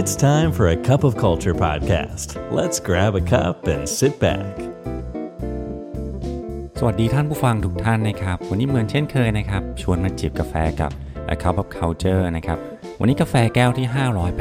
[0.00, 2.28] It's time for a cup of culture podcast.
[2.58, 4.54] Let's grab a cup and sit back.
[6.78, 10.90] สวัสดีท่านผู้ฟังทุกท่านนะครับ วันนี้เหมือนเช่นเคยนะครับ ชวนมาจิบกาแฟกับ
[11.32, 12.58] A Cup of Culture นะครับ
[13.00, 13.86] วันนี้กาแฟแก้วที่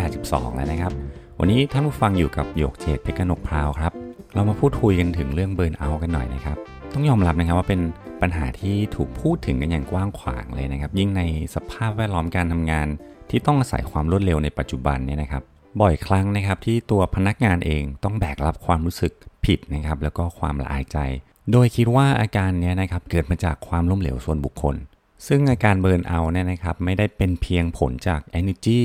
[0.02, 0.92] 582 แล้วนะครับ
[1.40, 3.92] วันนี้ท่านผู้ฟังอยู่กับโยกเจตเพชรกนกพราวครับ
[4.34, 6.58] เรามาพูดคุยกันถึงเรื่องเบิร์นเอาท์กันหน่อยนะครับ
[6.94, 7.82] ต้องยอมรับนะครับว่าเป็น
[8.22, 11.22] ปัญหาที่ถูกพูดถึงกันอย่างกว้างขวางเลยนะครับ ยิ่งใน
[11.56, 12.88] สภาพแวดล้อมการทำงาน
[13.30, 15.44] ที่ต้องอาศัยความรวดเร็วในปัจจุบันเนี่ยนะครับ
[15.82, 19.14] บ่อยครั้งนะครับที่ตัวพนักงานเองต้องแบกรับความรู้สึก
[19.46, 20.98] ผิดนะครับ แล้วก็ความละอายใจ
[21.52, 24.76] โดยคิดว่าอาการเนี้ยนะครับเกิดมาจากความล้มเหลวส่วนบุคคล
[25.28, 28.82] ซึ่งอาการเบิร์นเอาเนี่ยนะครับไม่ได้เป็นเพียงผลจาก energy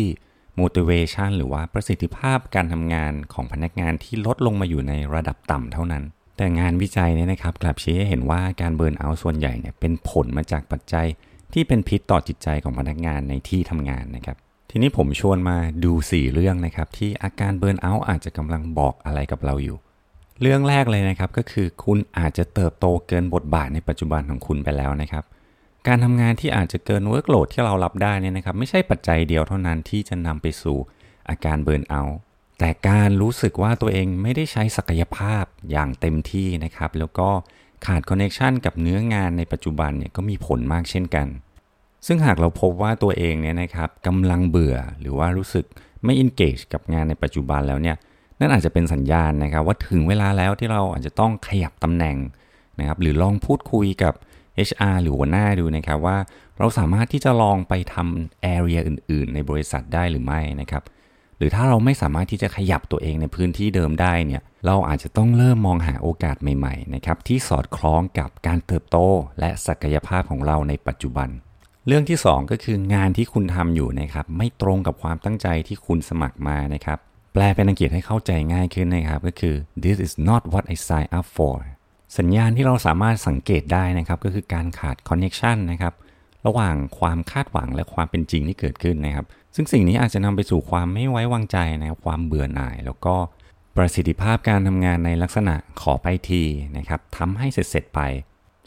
[0.60, 6.04] motivation หรือว่าประสิทธิภาพการทำงานของพนักงานที่ลดลงมาอยู่ในระดับต่ำเท่านั้น
[6.36, 11.06] แต่งานวิจัยเนี่ยนะครับกลับชี้ให้เห็นว่าการเบิร์นเอาส่วนใหญ่เนี่ยเป็นผลมาจากปัจจัย
[11.54, 14.36] ที่เป็นพิษต่อจิตใจของพนักงานในที่ทำงานนะครับ
[14.70, 19.76] ทีนี้ผมชวนมาดู 4 เรื่องนะครับ ที่อาการ burnout อาจจะกำลังบอกอะไรกับเราอยู่
[20.40, 25.24] เรื่องแรกเลยนะครับก็คือคุณอาจจะเติบโตเกินบทบาทในปัจจุบันของคุณไปแล้วนะครับ
[25.86, 30.78] การทำงานที่อาจจะเกิน workload ที่เรารับได้เนี่ยนะครับ ไม่ใช่ปัจจัยเดียวเท่านั้นที่จะนำไปสู่
[31.28, 32.18] อาการ burnout
[32.58, 37.28] แต่การรู้สึกว่าตัวเองไม่ได้ใช้ศักยภาพอย่างเต็มที่นะครับ แล้วก็
[37.86, 41.26] ขาดคอนเน c ชันกับเนื้องานในปัจจุบันเนี่ยก็มีผลมากเช่นกัน
[42.06, 45.64] ซึ่งหากเราพบว่าตัวเองเนี่ยนะครับกำลังเบื่อหรือว่ารู้สึก
[46.04, 47.96] ไม่ engage กับงานในปัจจุบันแล้วเนี่ย
[48.40, 52.16] นั่นอาจจะเป็นสัญญาณนะครับว่าถึงเวลาแล้วที่เราอาจจะต้องขยับตำแหน่ง
[52.78, 54.14] นะครับหรือลองพูดคุยกับ
[54.68, 56.18] HR หรือหัวหน้าดูนะครับว่า
[56.58, 60.82] เราสามารถที่จะลองไปทำ area อื่น ๆ ในบริษัทได้หรือไม่นะครับ
[61.40, 68.98] หรือถ้าเราไม่สามารถที่จะขยับตัวเองในพื้นที่เดิมได้เนี่ยเราอาจจะต้องเริ่มมองหาโอกาสใหม่ๆนะครับที่สอดคล้องกับการเติบโต
[69.40, 71.28] และศักยภาพของเราในปัจจุบัน
[71.86, 76.98] เรื่องที่ 2 ก็คืองานที่คุณทำอยู่นะครับไม่ตรงกับความตั้งใจที่คุณสมัครมานะครับ
[77.32, 79.54] แปลเป็นอังกฤษให้เข้าใจง่ายขึ้นนะครับก็คือ
[79.84, 81.56] this is not what I signed up for
[82.18, 85.94] สัญญาณที่เราสามารถสังเกตได้นะครับก็คือการขาด connection นะครับ
[86.46, 93.14] ระหว่างความคาดหวังและความเป็นจริงที่เกิดขึ้นนะครับ ซึ่งสิ่งนี้อาจจะนำไปสู่ความไม่ไว้วางใจนะครับความเบื่อหน่าย แล้วก็
[93.76, 96.42] ประสิทธิภาพการทำงานในลักษณะขอไปที
[96.76, 98.00] นะครับทำให้เสร็จๆไป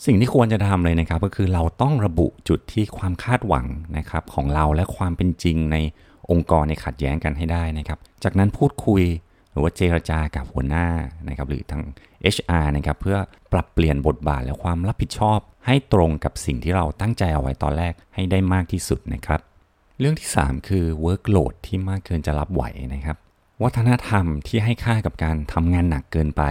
[0.06, 3.66] สิ่งที่ควรจะทำเลยนะครับ ก็คือเราต้องระบุจุดที่ความคาดหวัง
[3.98, 5.78] นะครับของเราและความเป็นจริงใน
[6.32, 9.04] องค์กรในขัดแย้งกันให้ได้นะครับ จากนั้นพูดคุย
[9.52, 10.88] หรือว่าเจรจากับหัวหน้า
[11.28, 11.84] นะครับหรือทาง
[12.36, 13.18] HR นะครับเพื่อ
[13.52, 19.40] ปรับเปลี่ยนบทบาทและความรับผิดชอบ ให้ตรงกับสิ่งที่เราตั้งใจเอาไว้ตอนแรกให้ได้มากที่สุดนะครับ
[20.00, 23.18] เรื่องที่ 3 คือ workload ที่มากเกินจะรับไหวนะครับ
[23.64, 26.44] วัฒนธรรมที่ให้ค่ากับการทำงานหนักเกินไป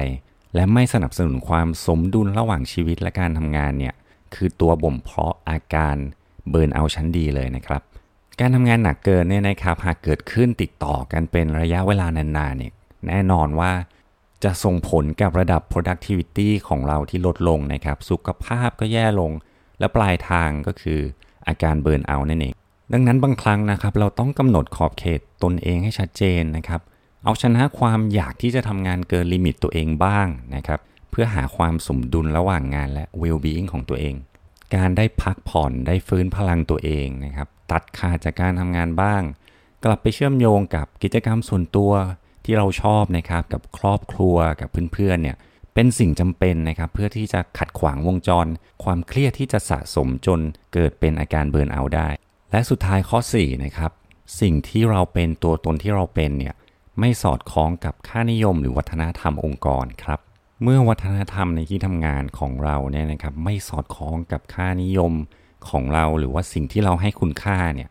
[0.54, 3.94] และไม่สนับสนุนความสมดุลระหว่างชีวิตและการทำงานเนี่ย
[4.34, 5.97] คือตัวบ่มเพาะอาการ
[6.50, 7.82] เบิร์นเอาชั้นดีเลยนะครับ
[8.41, 12.72] การทำงานหนักเกินเนี่ยนะครับหากเกิดขึ้นติดต่อกันเป็นระยะเวลานานๆเนี่ย
[13.08, 13.72] แน่นอนว่า
[14.44, 19.32] จะส่งผลกับระดับ productivity ของเราที่ลดลงนะครับ สุขภาพก็แย่ลง
[19.78, 21.00] และปลายทางก็คือ
[21.47, 22.54] อาการ burnout นั่นเอง
[22.93, 26.81] ดังนั้นบางครั้งนะครับ เราต้องกำหนดขอบเขตตนเองให้ชัดเจนนะครับ
[27.25, 34.15] เอาชนะความอยากที่จะทำงานเกิน limit ตัวเองบ้างนะครับ เพื่อหาความสมดุลระหว่างงานและ well-being ของตัวเอง
[34.75, 39.22] การได้พักผ่อนได้ฟื้นพลังตัวเองนะครับ ตัดขาดจากการทำงานบ้าง
[39.84, 41.93] กลับไปเชื่อมโยงกับกิจกรรมส่วนตัว
[42.44, 45.37] ที่เราชอบนะครับกับครอบครัวกับเพื่อนๆเนี่ย
[45.75, 48.47] เป็นสิ่งจำเป็นนะครับ เพื่อที่จะขัดขวางวงจร
[48.84, 50.41] ความเครียดที่จะสะสมจน
[50.75, 52.09] เกิดเป็นอาการเบิร์นเอาได้
[52.52, 53.92] และสุดท้ายข้อ4นะครับ
[54.40, 56.54] สิ่งที่เราเป็นตัวตนที่เราเป็นเนี่ย
[57.00, 60.20] ไม่สอดคล้องกับค่านิยมหรือวัฒนธรรมองค์กรครับ
[60.62, 65.12] เมื่อวัฒนธรรมในที่ทำงานของเราเนี่ยนะครับไม่สอดคล้องกับค่านิยม
[65.68, 67.88] ของเราหรือว่าสิ่งที่เราให้คุณค่าเนี่ย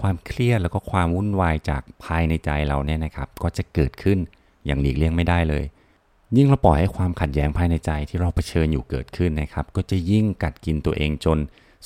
[0.00, 4.18] ความเครียดแล้วก็ความวุ่นวายจากภายในใจเราเนี่ยนะครับก็จะเกิดขึ้น
[4.66, 5.64] อย่างหลีกเลี่ยงไม่ได้เลย
[6.36, 11.38] ยิ่งเราปล่อยให้ความขัดแย้งภายในใจที่เราเผชิญอยู่เกิดขึ้นนะครับ ก็จะยิ่งกัดกินตัวเองจน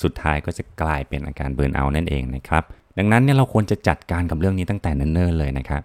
[0.03, 2.63] สุดท้ายก็จะกลายเป็นอาการเบิร์นเอานั่นเองนะครับ
[2.97, 5.83] ดังนั้นเนี่ยเราควรจะจัดการกับเรื่องนี้ตั้งแต่เนิ่นๆเลยนะครับ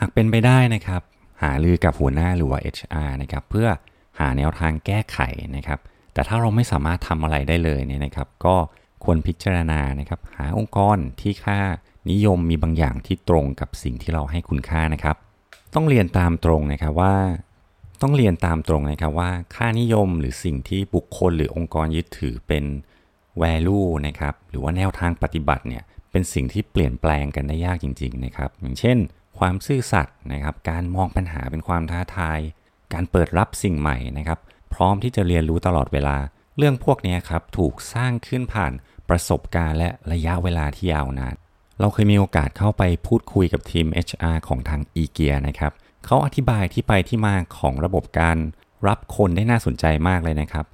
[0.00, 1.02] หากเป็นไปได้นะครับ
[1.42, 3.68] หาลือกับหัวหน้าหรือว่า HR นะครับเพื่อ
[4.18, 5.18] หาแนวทางแก้ไข
[5.56, 5.78] นะครับ
[6.12, 8.56] แต่ถ้าเราไม่สามารถทำอะไรได้เลยเนี่ยนะครับ ก็
[9.04, 11.58] ควรพิจารณานะครับ หาองค์กรที่ค่า
[12.10, 15.16] นิยมมีบางอย่างที่ตรงกับสิ่งที่เราให้คุณค่านะครับ
[15.74, 17.14] ต้องเรียนตามตรงนะครับว่า
[18.02, 22.64] ต้องเรียนตามตรงนะครับว่าค่านิยมหรือสิ่งที่บุคคลหรือองค์กรยึดถือเป็น
[23.42, 28.98] value นะครับหรือว่าแนวทางปฏิบัติเนี่ยเป็นสิ่งที่เปลี่ยนแปลงกันได้ยากจริงๆนะครับอย่างเช่น
[29.38, 32.38] ความซื่อสัตย์นะครับการมองปัญหาเป็นความท้าทาย
[32.92, 34.38] การเปิดรับสิ่งใหม่นะครับ
[34.74, 36.16] พร้อมที่จะเรียนรู้ตลอดเวลา
[36.58, 38.72] เรื่องพวกนี้ครับถูกสร้างขึ้นผ่าน
[39.08, 41.34] ประสบการณ์และระยะเวลาที่ยาวนาน
[41.80, 45.72] เราเคยมีโอกาสเข้าไปพูดคุยกับทีม HR ของทาง e g e a นะครับ
[46.04, 48.36] เขาอธิบายที่ไปที่มาของระบบการ
[48.88, 50.64] รับคนได้น่าสนใจมากเลยนะครับ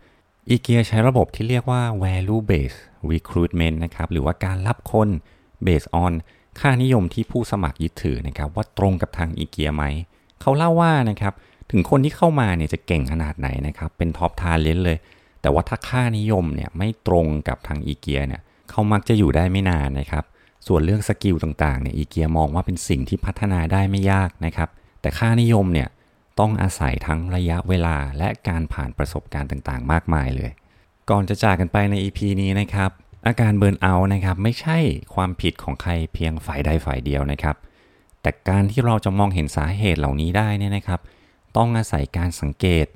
[0.52, 2.80] e g e a ใช้ระบบที่เรียกว่า value based
[3.10, 5.08] recruitment นะครับ หรือว่าการรับคน
[5.66, 6.12] based on
[6.60, 9.84] ค่านิยมที่ผู้สมัครยึดถือนะครับ ว่าตรงกับทาง e g e a ไหม
[10.40, 11.34] เขาเล่าว่านะครับ
[11.70, 14.98] ถึงคนที่เข้ามาเนี่ยจะเก่งขนาดไหนนะครับ เป็นท็อปทาเลนเลย
[15.42, 20.24] แต่ว่าถ้าค่านิยมเนี่ยไม่ตรงกับทาง e g e a เนี่ย เขามักจะอยู่ได้ไม่นานนะครับ
[20.66, 24.68] ส่วนเรื่อง skill ต่างๆเนี่ยอีเกียมองว่าเป็นสิ่งที่พัฒนาได้ไม่ยากนะครับ
[25.00, 25.88] แต่ค่านิยมเนี่ย
[26.40, 30.50] ต้องอาศัยทั้งระยะเวลาและการผ่านประสบการณ์ต่างๆ มากมายเลย
[31.10, 32.90] ก่อนจะจากกันไปใน EP นี้นะครับ
[33.26, 34.78] อาการ burnout นะครับไม่ใช่
[35.14, 37.56] ความผิดของใครเพียงฝ่ายใดฝ่ายเดียวนะครับ
[38.22, 41.00] แต่การที่เราจะมองเห็นสาเหตุเหล่านี้ได้เนี่ยนะครับ
[41.56, 42.86] ต้องอาศัยการสังเกต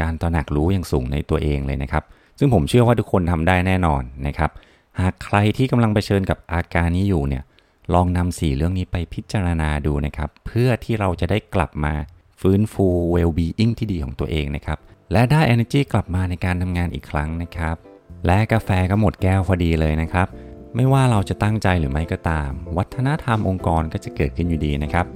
[0.00, 2.04] การตระหนักรู้อย่างสูงในตัวเองเลยนะครับ
[2.38, 4.50] ซึ่งผมเชื่อว่าทุกคนทำได้แน่นอนนะครับ
[5.00, 7.42] หากใครที่กำลังเผชิญกับอาการนี้อยู่เนี่ย
[7.94, 11.94] ลองนำสี่เรื่องนี้ไปพิจารณาดูนะครับ เพื่อที่เราจะได้กลับมา
[12.40, 14.78] ฟื้นฟู well-being ที่ดีของตัวเองนะครับ
[15.12, 17.76] และได้ energy กลับมาในการทำงานอีกครั้งนะครับ
[18.26, 20.28] และกาแฟก็หมดแก้วพอดีเลยนะครับ
[20.76, 25.06] ไม่ว่าเราจะตั้งใจหรือไม่ก็ตาม วัฒนธรรมองค์กรก็จะเกิดขึ้นอยู่ดีนะครับ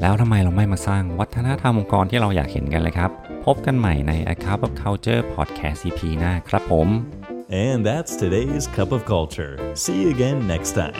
[0.00, 3.10] แล้วทำไมเราไม่มาสร้างวัฒนธรรมองค์กรที่เราอยากเห็นกันเลยครับ
[3.44, 6.88] พบกันใหม่ใน A Cup of Culture Podcast EP หน้าครับผม
[7.68, 9.54] And that's today's Cup of Culture.
[9.82, 10.98] See you again next time.